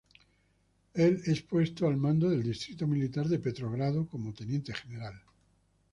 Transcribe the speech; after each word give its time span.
El 0.95 1.21
es 1.27 1.43
puesto 1.43 1.85
al 1.85 1.95
mando 1.95 2.27
del 2.31 2.41
Distrito 2.41 2.87
Militar 2.87 3.27
de 3.27 3.37
Petrogrado 3.37 4.07
como 4.07 4.33
teniente 4.33 4.73
general. 4.73 5.13